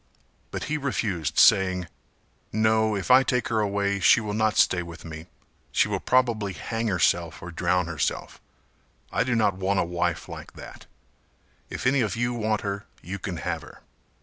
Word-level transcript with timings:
But 0.49 0.63
he 0.63 0.79
refused 0.79 1.37
saying 1.37 1.85
"No, 2.51 2.95
if 2.95 3.11
I 3.11 3.21
take 3.21 3.49
her 3.49 3.59
away 3.59 3.99
she 3.99 4.19
will 4.19 4.33
not 4.33 4.57
stay 4.57 4.81
with 4.81 5.05
me, 5.05 5.27
she 5.71 5.87
will 5.87 5.99
probably 5.99 6.53
hang 6.53 6.87
herself 6.87 7.39
or 7.39 7.51
drown 7.51 7.85
herself; 7.85 8.41
I 9.11 9.23
do 9.23 9.35
not 9.35 9.57
want 9.57 9.79
a 9.79 9.83
wife 9.83 10.27
like 10.27 10.53
that, 10.53 10.87
if 11.69 11.85
any 11.85 12.01
of 12.01 12.15
you 12.15 12.33
want 12.33 12.61
her, 12.61 12.87
you 13.03 13.19
can 13.19 13.37
have 13.37 13.61
her." 13.61 13.83